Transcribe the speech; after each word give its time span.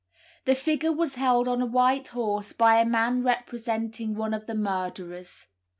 This 0.45 0.59
figure 0.59 0.91
was 0.91 1.13
held 1.13 1.47
on 1.47 1.61
a 1.61 1.67
white 1.67 2.07
horse 2.07 2.53
by 2.53 2.77
a 2.79 2.85
man 2.87 3.21
representing 3.21 4.15
one 4.15 4.33
of 4.33 4.47
the 4.47 4.55
murderers. 4.55 5.45